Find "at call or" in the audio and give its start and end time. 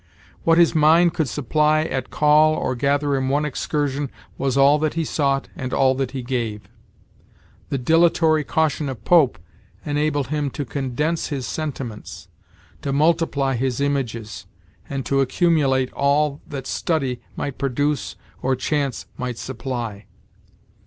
1.83-2.73